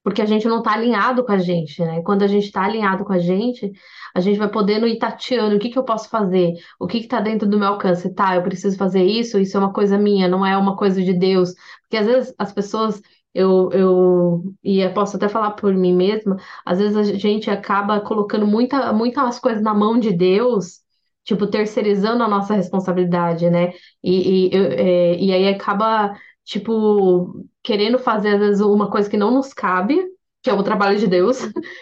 [0.03, 2.03] porque a gente não está alinhado com a gente, né?
[2.03, 3.71] Quando a gente está alinhado com a gente,
[4.15, 7.05] a gente vai podendo ir tateando o que que eu posso fazer, o que que
[7.05, 8.35] está dentro do meu alcance, tá?
[8.35, 11.53] Eu preciso fazer isso, isso é uma coisa minha, não é uma coisa de Deus.
[11.83, 13.01] Porque às vezes as pessoas,
[13.35, 18.01] eu, eu, e eu posso até falar por mim mesma, às vezes a gente acaba
[18.01, 20.81] colocando muita, muitas coisas na mão de Deus.
[21.25, 23.73] Tipo, terceirizando a nossa responsabilidade, né?
[24.03, 26.15] E, e, eu- é, e aí acaba,
[26.45, 29.97] tipo, querendo fazer, às vezes, uma coisa que não nos cabe,
[30.43, 31.39] que é o trabalho de Deus,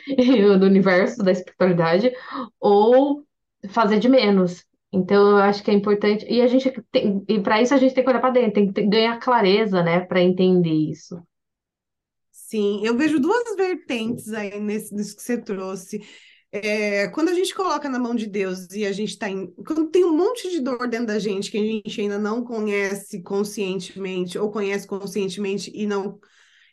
[0.58, 2.12] do universo, da espiritualidade,
[2.60, 3.24] ou
[3.70, 4.64] fazer de menos.
[4.92, 6.26] Então, eu acho que é importante.
[6.28, 8.72] E a gente tem, e para isso a gente tem que olhar para dentro, tem
[8.72, 11.22] que ganhar clareza, né, para entender isso.
[12.48, 16.00] Sim, eu vejo duas vertentes aí nesse, nisso que você trouxe.
[16.50, 19.48] É, quando a gente coloca na mão de Deus e a gente está em.
[19.66, 23.22] Quando tem um monte de dor dentro da gente que a gente ainda não conhece
[23.22, 26.18] conscientemente, ou conhece conscientemente e não,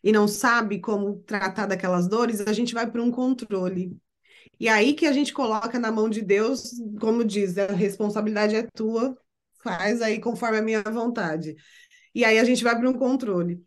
[0.01, 3.97] e não sabe como tratar daquelas dores, a gente vai para um controle.
[4.59, 8.63] E aí que a gente coloca na mão de Deus, como diz, a responsabilidade é
[8.75, 9.17] tua,
[9.61, 11.53] faz aí conforme a minha vontade.
[12.13, 13.61] E aí a gente vai para um controle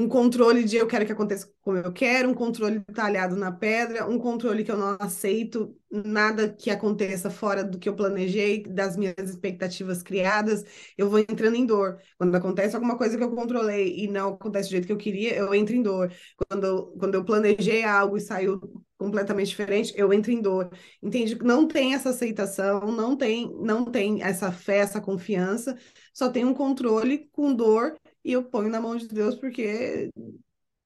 [0.00, 4.08] um controle de eu quero que aconteça como eu quero, um controle talhado na pedra,
[4.08, 8.96] um controle que eu não aceito nada que aconteça fora do que eu planejei, das
[8.96, 10.64] minhas expectativas criadas,
[10.96, 11.98] eu vou entrando em dor.
[12.16, 15.34] Quando acontece alguma coisa que eu controlei e não acontece do jeito que eu queria,
[15.34, 16.10] eu entro em dor.
[16.48, 18.58] Quando quando eu planejei algo e saiu
[18.96, 20.70] completamente diferente, eu entro em dor.
[21.02, 21.36] Entende?
[21.42, 25.76] Não tem essa aceitação, não tem, não tem essa fé, essa confiança,
[26.12, 30.10] só tem um controle com dor e eu ponho na mão de Deus porque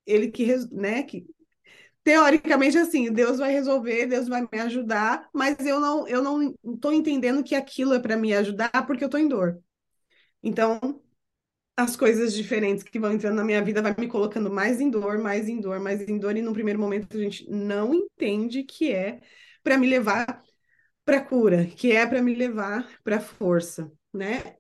[0.07, 1.27] ele que, né, que
[2.05, 6.93] teoricamente assim, Deus vai resolver, Deus vai me ajudar, mas eu não eu não estou
[6.93, 9.61] entendendo que aquilo é para me ajudar porque eu estou em dor.
[10.43, 11.03] Então,
[11.77, 15.19] as coisas diferentes que vão entrando na minha vida vai me colocando mais em dor,
[15.19, 18.93] mais em dor, mais em dor e no primeiro momento a gente não entende que
[18.93, 19.21] é
[19.63, 20.43] para me levar
[21.05, 24.57] para cura, que é para me levar para força, né?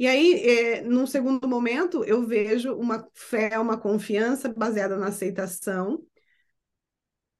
[0.00, 0.34] E aí,
[0.78, 6.04] é, num segundo momento, eu vejo uma fé, uma confiança baseada na aceitação.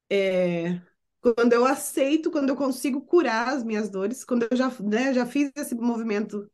[0.08, 0.80] É,
[1.20, 5.24] quando eu aceito, quando eu consigo curar as minhas dores, quando eu já, né, já
[5.26, 6.50] fiz esse movimento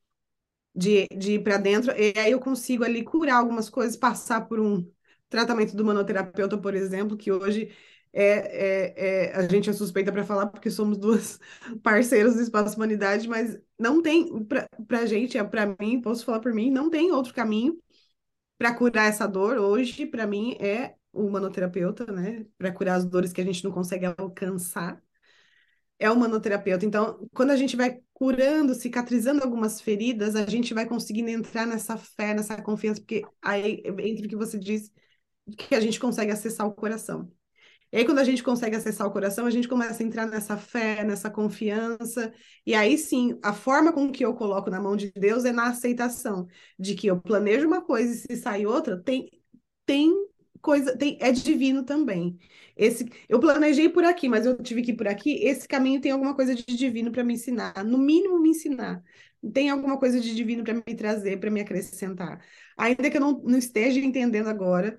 [0.75, 4.61] de, de ir para dentro, e aí eu consigo ali curar algumas coisas, passar por
[4.61, 4.91] um
[5.31, 7.75] tratamento do manoterapeuta, por exemplo, que hoje
[8.19, 11.39] é, é, é- a gente é suspeita para falar porque somos duas
[11.83, 16.41] parceiras do Espaço Humanidade, mas não tem, para a gente, é para mim, posso falar
[16.41, 17.79] por mim, não tem outro caminho
[18.59, 22.47] para curar essa dor hoje, para mim, é o manoterapeuta, né?
[22.59, 25.03] Para curar as dores que a gente não consegue alcançar
[25.99, 26.85] é o manoterapeuta.
[26.85, 31.97] Então, quando a gente vai curando, cicatrizando algumas feridas, a gente vai conseguindo entrar nessa
[31.97, 34.93] fé, nessa confiança, porque aí, entre o que você disse,
[35.59, 37.31] que a gente consegue acessar o coração.
[37.97, 40.55] E aí, quando a gente consegue acessar o coração, a gente começa a entrar nessa
[40.59, 42.31] fé, nessa confiança.
[42.67, 45.69] E aí sim, a forma com que eu coloco na mão de Deus é na
[45.69, 46.47] aceitação
[46.79, 49.31] de que eu planejo uma coisa e se sai outra, tem,
[49.87, 50.13] tem
[50.61, 52.39] coisa, tem, é divino também.
[52.77, 55.33] Esse, eu planejei por aqui, mas eu tive que ir por aqui.
[55.43, 59.03] Esse caminho tem alguma coisa de divino para me ensinar, no mínimo me ensinar.
[59.55, 62.45] Tem alguma coisa de divino para me trazer, para me acrescentar.
[62.77, 64.99] Ainda que eu não, não esteja entendendo agora,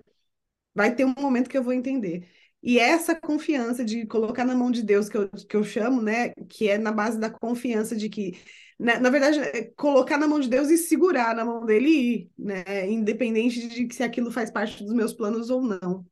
[0.74, 2.28] vai ter um momento que eu vou entender.
[2.68, 6.32] E essa confiança de colocar na mão de Deus, que eu, que eu chamo, né,
[6.50, 8.38] que é na base da confiança de que,
[8.78, 12.16] na, na verdade, é colocar na mão de Deus e segurar na mão dele e
[12.16, 16.06] ir, né, independente de se aquilo faz parte dos meus planos ou não.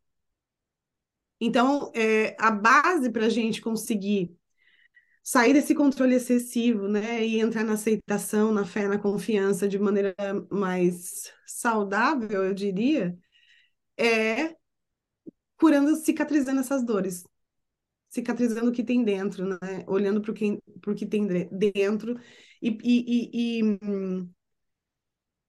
[1.41, 4.33] Então, é, a base para a gente conseguir
[5.21, 10.15] sair desse controle excessivo, né, e entrar na aceitação, na fé, na confiança de maneira
[10.49, 13.13] mais saudável, eu diria,
[13.97, 14.55] é
[15.57, 17.23] curando, cicatrizando essas dores,
[18.09, 20.59] cicatrizando o que tem dentro, né, olhando para o que,
[20.97, 22.19] que tem dentro
[22.61, 24.29] e, e, e, e hum,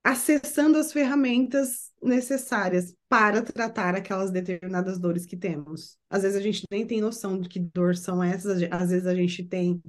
[0.05, 5.99] acessando as ferramentas necessárias para tratar aquelas determinadas dores que temos.
[6.09, 9.15] Às vezes a gente nem tem noção de que dor são essas, às vezes a
[9.15, 9.83] gente tem,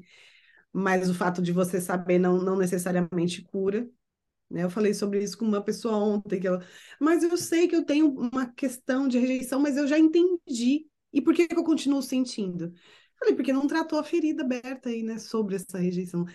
[0.73, 3.87] mas o fato de você saber não, não necessariamente cura.
[4.49, 4.63] Né?
[4.63, 6.63] Eu falei sobre isso com uma pessoa ontem, que ela,
[6.99, 10.87] mas eu sei que eu tenho uma questão de rejeição, mas eu já entendi.
[11.11, 12.73] E por que, que eu continuo sentindo?
[13.19, 16.25] Falei, porque não tratou a ferida aberta aí, né, sobre essa rejeição.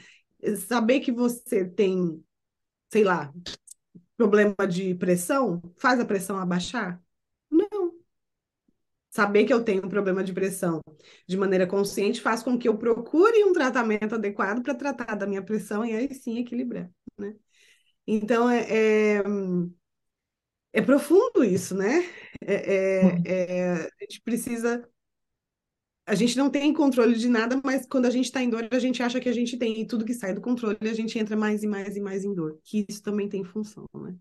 [0.67, 2.23] Saber que você tem,
[2.93, 3.33] sei lá,
[4.17, 7.03] problema de pressão faz a pressão abaixar?
[7.51, 7.93] Não.
[9.11, 10.81] Saber que eu tenho um problema de pressão
[11.29, 15.43] de maneira consciente faz com que eu procure um tratamento adequado para tratar da minha
[15.43, 17.35] pressão e aí sim equilibrar, né?
[18.07, 19.23] Então, é, é,
[20.73, 22.05] é profundo isso, né?
[22.41, 24.89] É, é, é, a gente precisa.
[26.05, 28.79] A gente não tem controle de nada, mas quando a gente está em dor, a
[28.79, 31.37] gente acha que a gente tem, e tudo que sai do controle, a gente entra
[31.37, 34.15] mais e mais e mais em dor, que isso também tem função, né?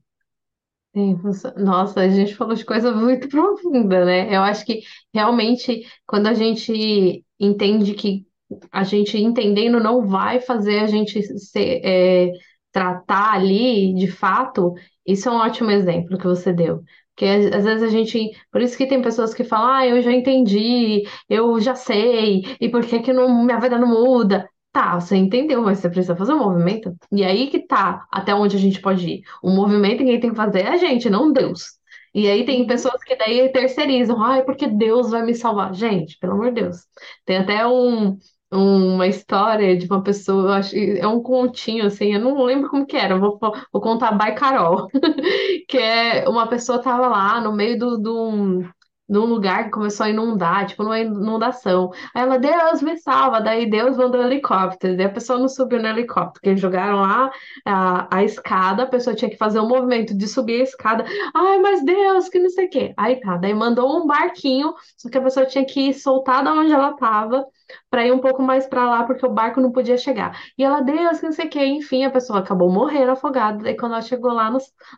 [0.94, 1.54] Tem função.
[1.58, 4.36] Nossa, a gente falou de coisa muito profunda, né?
[4.36, 4.82] Eu acho que
[5.14, 8.28] realmente, quando a gente entende que
[8.72, 11.82] a gente entendendo não vai fazer a gente ser.
[11.84, 12.32] É,
[12.72, 14.74] tratar ali, de fato,
[15.06, 16.84] isso é um ótimo exemplo que você deu.
[17.16, 18.32] Porque às vezes a gente.
[18.52, 22.70] Por isso que tem pessoas que falam, ah, eu já entendi, eu já sei, e
[22.70, 24.50] por que que não, minha vida não muda?
[24.72, 26.96] Tá, você entendeu, mas você precisa fazer um movimento.
[27.12, 29.22] E aí que tá até onde a gente pode ir.
[29.44, 31.82] O movimento quem tem que fazer é a gente, não Deus.
[32.14, 32.68] E aí tem uhum.
[32.68, 35.74] pessoas que daí terceirizam, ai, porque Deus vai me salvar.
[35.74, 36.78] Gente, pelo amor de Deus.
[37.26, 38.18] Tem até um,
[38.52, 42.98] uma história de uma pessoa, acho, é um continho, assim, eu não lembro como que
[42.98, 43.40] era, vou,
[43.72, 44.88] vou contar by Carol,
[45.68, 48.64] que é uma pessoa tava lá no meio do, do,
[49.12, 51.92] num lugar que começou a inundar, tipo numa inundação.
[52.16, 53.42] Aí ela, Deus me salva.
[53.42, 54.96] Daí Deus mandou um helicóptero.
[54.96, 57.30] Daí a pessoa não subiu no helicóptero, porque eles jogaram lá
[57.66, 61.04] a, a escada, a pessoa tinha que fazer um movimento de subir a escada.
[61.36, 62.94] Ai, mas Deus, que não sei o quê.
[62.96, 66.72] Aí tá, daí mandou um barquinho, só que a pessoa tinha que soltar da onde
[66.72, 67.46] ela tava
[67.90, 70.40] para ir um pouco mais para lá, porque o barco não podia chegar.
[70.58, 71.66] E ela, Deus, que não sei o quê.
[71.66, 73.64] Enfim, a pessoa acabou morrendo afogada.
[73.64, 74.52] Daí quando ela chegou lá,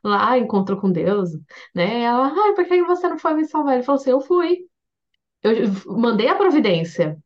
[0.04, 1.32] lá encontrou com Deus,
[1.76, 2.02] né?
[2.04, 3.76] Ela, ai, por que você não foi me salvar?
[3.76, 4.68] Ele falou assim, eu fui.
[5.44, 5.54] Eu
[5.98, 7.18] mandei a providência,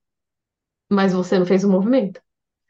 [0.90, 2.22] mas você não fez o movimento.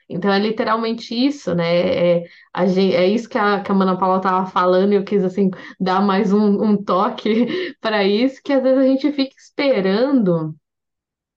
[0.09, 2.19] Então é literalmente isso, né?
[2.19, 5.03] É, a gente, é isso que a, que a Mana Paula estava falando, e eu
[5.03, 9.35] quis assim dar mais um, um toque para isso, que às vezes a gente fica
[9.37, 10.55] esperando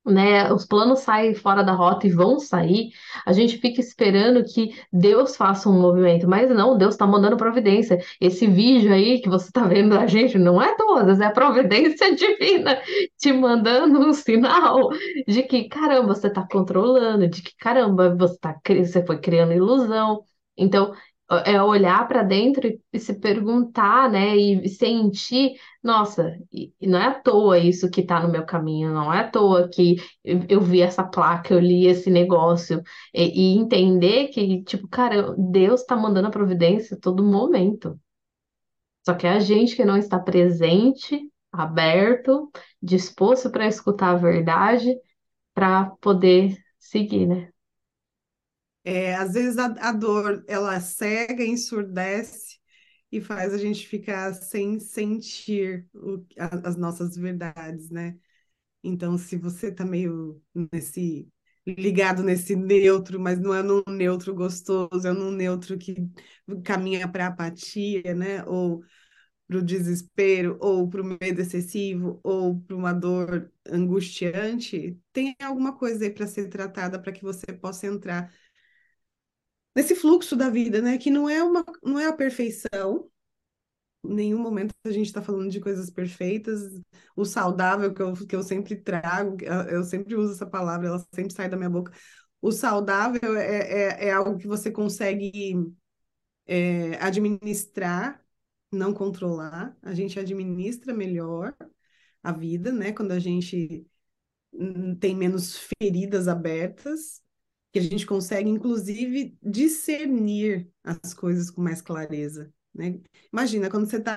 [0.06, 2.90] né, os planos saem fora da rota e vão sair,
[3.26, 7.98] a gente fica esperando que Deus faça um movimento, mas não, Deus está mandando providência.
[8.20, 12.80] Esse vídeo aí que você está vendo da gente não é todas, é providência divina
[13.18, 14.88] te mandando um sinal
[15.26, 20.24] de que, caramba, você está controlando, de que, caramba, você, tá, você foi criando ilusão.
[20.56, 20.94] Então,
[21.44, 26.36] é olhar para dentro e, se perguntar, né, e sentir, nossa,
[26.82, 29.96] não é à toa isso que está no meu caminho, não é à toa que
[30.24, 32.82] eu vi essa placa, eu li esse negócio,
[33.14, 37.98] e, e entender que, tipo, cara, Deus está mandando a providência a todo momento.
[39.04, 42.50] Só que é a gente que não está presente, aberto,
[42.82, 44.96] disposto para escutar a verdade,
[45.55, 47.49] para poder seguir, né?
[48.85, 52.59] É, às vezes a, a dor ela cega, ensurdece
[53.12, 56.24] e faz a gente ficar sem sentir o,
[56.62, 58.16] as nossas verdades, né?
[58.83, 61.28] Então, se você tá meio nesse
[61.66, 65.95] ligado nesse neutro, mas não é num neutro gostoso, é num neutro que
[66.64, 68.45] caminha para apatia, né?
[68.47, 68.83] Ou
[69.47, 75.76] para o desespero, ou para o medo excessivo, ou para uma dor angustiante, tem alguma
[75.76, 78.33] coisa aí para ser tratada para que você possa entrar
[79.74, 80.98] nesse fluxo da vida, né?
[80.98, 83.10] Que não é uma, não é a perfeição.
[84.04, 86.80] Em nenhum momento a gente está falando de coisas perfeitas.
[87.16, 89.36] O saudável que eu, que eu sempre trago,
[89.68, 91.92] eu sempre uso essa palavra, ela sempre sai da minha boca.
[92.40, 95.54] O saudável é, é, é algo que você consegue
[96.46, 98.24] é, administrar,
[98.72, 99.76] não controlar.
[99.82, 101.54] A gente administra melhor
[102.22, 102.92] a vida, né?
[102.92, 103.86] Quando a gente
[104.52, 107.22] hum, tem menos feridas abertas
[107.72, 112.52] que a gente consegue, inclusive, discernir as coisas com mais clareza.
[112.74, 113.00] Né?
[113.32, 114.16] Imagina, quando você tá,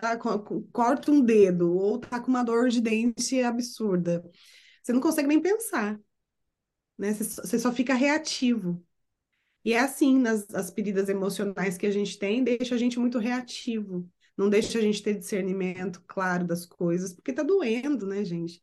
[0.72, 4.24] corta um dedo ou tá com uma dor de dente absurda,
[4.82, 6.00] você não consegue nem pensar,
[6.98, 7.14] né?
[7.14, 8.84] Você, você só fica reativo.
[9.66, 13.18] E é assim, nas as feridas emocionais que a gente tem, deixa a gente muito
[13.18, 18.62] reativo, não deixa a gente ter discernimento claro das coisas, porque tá doendo, né, gente?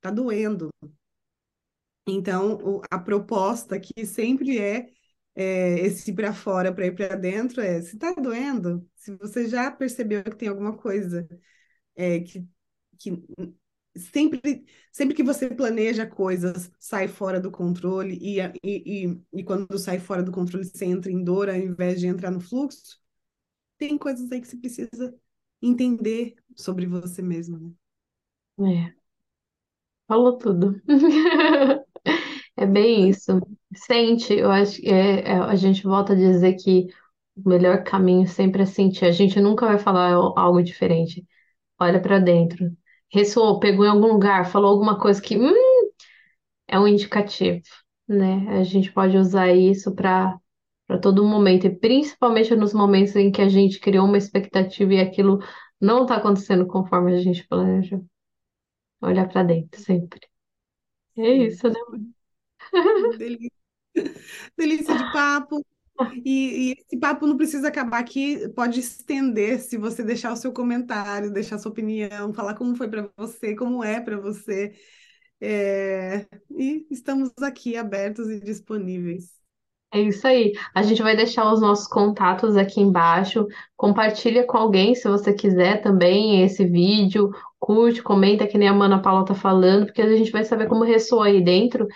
[0.00, 0.70] Tá doendo.
[2.10, 4.88] Então, o, a proposta que sempre é,
[5.34, 9.70] é esse para fora para ir para dentro é: se está doendo, se você já
[9.70, 11.28] percebeu que tem alguma coisa
[11.96, 12.46] é, que,
[12.98, 13.12] que
[13.96, 19.78] sempre, sempre que você planeja coisas, sai fora do controle, e, e, e, e quando
[19.78, 22.98] sai fora do controle, você entra em dor ao invés de entrar no fluxo,
[23.78, 25.14] tem coisas aí que você precisa
[25.62, 27.72] entender sobre você mesmo, né?
[28.58, 29.00] É.
[30.06, 30.80] Falou tudo.
[32.60, 33.40] É bem isso.
[33.74, 36.88] Sente, eu acho que é, é, a gente volta a dizer que
[37.36, 39.06] o melhor caminho sempre é sentir.
[39.06, 41.26] A gente nunca vai falar algo diferente.
[41.80, 42.72] Olha para dentro.
[43.12, 45.52] Ressoou, pegou em algum lugar, falou alguma coisa que hum,
[46.68, 47.62] é um indicativo,
[48.08, 48.46] né?
[48.58, 50.38] A gente pode usar isso para
[50.86, 55.00] para todo momento, e principalmente nos momentos em que a gente criou uma expectativa e
[55.00, 55.40] aquilo
[55.80, 58.02] não está acontecendo conforme a gente planeja.
[59.02, 60.20] Olhar para dentro sempre.
[61.16, 61.74] É isso, né?
[63.18, 63.50] Delícia.
[64.56, 65.64] Delícia de papo.
[66.24, 70.52] E, e, esse papo não precisa acabar aqui, pode estender se você deixar o seu
[70.52, 74.72] comentário, deixar sua opinião, falar como foi para você, como é para você.
[75.40, 76.26] É...
[76.50, 79.38] E estamos aqui abertos e disponíveis.
[79.92, 80.52] É isso aí.
[80.72, 83.46] A gente vai deixar os nossos contatos aqui embaixo.
[83.76, 87.30] Compartilha com alguém se você quiser também esse vídeo.
[87.58, 90.84] Curte, comenta que nem a Mana Paula tá falando, porque a gente vai saber como
[90.84, 91.88] ressoa aí dentro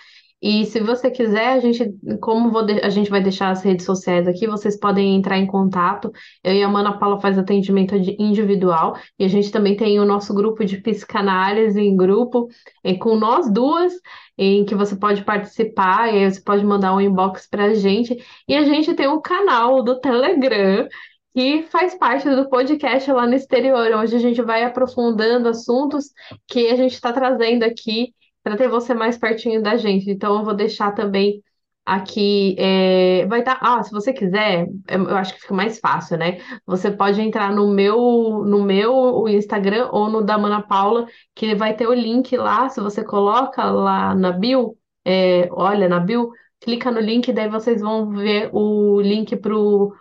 [0.47, 1.91] e se você quiser, a gente,
[2.21, 6.11] como vou a gente vai deixar as redes sociais aqui, vocês podem entrar em contato.
[6.43, 10.35] Eu e a Mana Paula faz atendimento individual e a gente também tem o nosso
[10.35, 12.47] grupo de psicanálise em grupo,
[12.83, 13.91] é, com nós duas,
[14.37, 18.15] em que você pode participar e aí você pode mandar um inbox para a gente.
[18.47, 20.87] E a gente tem um canal do Telegram
[21.33, 26.11] que faz parte do podcast lá no exterior, onde a gente vai aprofundando assuntos
[26.47, 28.13] que a gente está trazendo aqui
[28.45, 30.09] para ter você mais pertinho da gente.
[30.11, 31.43] Então, eu vou deixar também
[31.83, 32.55] aqui.
[32.59, 33.55] É, vai estar.
[33.59, 36.39] Tá, ah, se você quiser, é, eu acho que fica mais fácil, né?
[36.65, 41.75] Você pode entrar no meu, no meu Instagram ou no da Mana Paula, que vai
[41.75, 42.69] ter o link lá.
[42.69, 46.31] Se você coloca lá na bio, é, olha na bio,
[46.61, 49.93] clica no link, daí vocês vão ver o link pro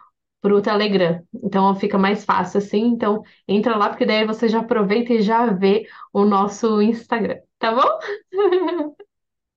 [0.43, 1.23] pro Telegram.
[1.43, 2.83] Então fica mais fácil assim.
[2.89, 7.39] Então entra lá, porque daí você já aproveita e já vê o nosso Instagram.
[7.59, 7.99] Tá bom?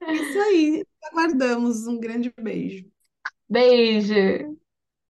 [0.07, 0.85] Isso aí.
[1.05, 1.87] Aguardamos.
[1.87, 2.89] Um grande beijo.
[3.49, 4.57] Beijo.